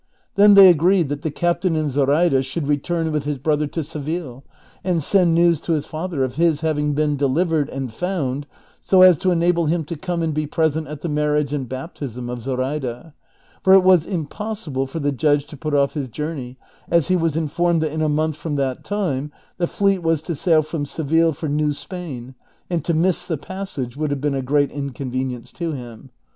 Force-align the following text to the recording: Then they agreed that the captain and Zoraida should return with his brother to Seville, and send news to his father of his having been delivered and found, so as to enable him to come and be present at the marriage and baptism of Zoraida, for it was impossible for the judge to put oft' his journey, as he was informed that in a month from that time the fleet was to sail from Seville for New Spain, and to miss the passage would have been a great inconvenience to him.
Then 0.33 0.55
they 0.55 0.67
agreed 0.69 1.09
that 1.09 1.21
the 1.21 1.29
captain 1.29 1.75
and 1.75 1.87
Zoraida 1.91 2.41
should 2.41 2.67
return 2.67 3.11
with 3.11 3.25
his 3.25 3.37
brother 3.37 3.67
to 3.67 3.83
Seville, 3.83 4.43
and 4.83 5.03
send 5.03 5.35
news 5.35 5.61
to 5.61 5.73
his 5.73 5.85
father 5.85 6.23
of 6.23 6.37
his 6.37 6.61
having 6.61 6.93
been 6.95 7.15
delivered 7.17 7.69
and 7.69 7.93
found, 7.93 8.47
so 8.79 9.03
as 9.03 9.15
to 9.19 9.29
enable 9.29 9.67
him 9.67 9.83
to 9.85 9.95
come 9.95 10.23
and 10.23 10.33
be 10.33 10.47
present 10.47 10.87
at 10.87 11.01
the 11.01 11.07
marriage 11.07 11.53
and 11.53 11.69
baptism 11.69 12.31
of 12.31 12.41
Zoraida, 12.41 13.13
for 13.61 13.73
it 13.73 13.83
was 13.83 14.07
impossible 14.07 14.87
for 14.87 14.99
the 14.99 15.11
judge 15.11 15.45
to 15.45 15.55
put 15.55 15.75
oft' 15.75 15.93
his 15.93 16.07
journey, 16.07 16.57
as 16.89 17.09
he 17.09 17.15
was 17.15 17.37
informed 17.37 17.83
that 17.83 17.91
in 17.93 18.01
a 18.01 18.09
month 18.09 18.35
from 18.37 18.55
that 18.55 18.83
time 18.83 19.31
the 19.59 19.67
fleet 19.67 20.01
was 20.01 20.23
to 20.23 20.33
sail 20.33 20.63
from 20.63 20.83
Seville 20.83 21.31
for 21.31 21.47
New 21.47 21.73
Spain, 21.73 22.33
and 22.71 22.83
to 22.85 22.95
miss 22.95 23.27
the 23.27 23.37
passage 23.37 23.95
would 23.95 24.09
have 24.09 24.19
been 24.19 24.33
a 24.33 24.41
great 24.41 24.71
inconvenience 24.71 25.51
to 25.51 25.73
him. 25.73 26.09